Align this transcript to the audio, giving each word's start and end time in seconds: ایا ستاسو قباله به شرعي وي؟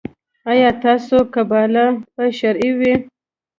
ایا 0.51 0.69
ستاسو 0.77 1.17
قباله 1.33 1.85
به 2.13 2.23
شرعي 2.39 2.71
وي؟ 2.79 2.93